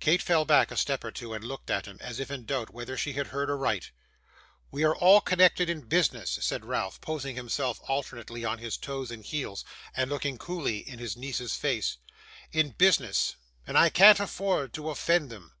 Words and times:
Kate 0.00 0.20
fell 0.20 0.44
back 0.44 0.70
a 0.70 0.76
step 0.76 1.02
or 1.02 1.10
two, 1.10 1.32
and 1.32 1.42
looked 1.42 1.70
at 1.70 1.86
him, 1.86 1.96
as 2.02 2.20
if 2.20 2.30
in 2.30 2.44
doubt 2.44 2.68
whether 2.68 2.94
she 2.94 3.14
had 3.14 3.28
heard 3.28 3.48
aright. 3.48 3.90
'We 4.70 4.84
are 4.84 5.20
connected 5.22 5.70
in 5.70 5.80
business,' 5.88 6.38
said 6.42 6.66
Ralph, 6.66 7.00
poising 7.00 7.36
himself 7.36 7.80
alternately 7.88 8.44
on 8.44 8.58
his 8.58 8.76
toes 8.76 9.10
and 9.10 9.24
heels, 9.24 9.64
and 9.96 10.10
looking 10.10 10.36
coolly 10.36 10.86
in 10.86 10.98
his 10.98 11.16
niece's 11.16 11.56
face, 11.56 11.96
'in 12.52 12.72
business, 12.72 13.36
and 13.66 13.78
I 13.78 13.88
can't 13.88 14.20
afford 14.20 14.74
to 14.74 14.90
offend 14.90 15.30
them. 15.30 15.54